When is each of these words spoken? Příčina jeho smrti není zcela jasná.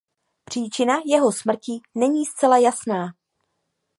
Příčina 0.45 0.93
jeho 1.05 1.31
smrti 1.31 1.71
není 1.95 2.25
zcela 2.25 2.57
jasná. 2.57 3.07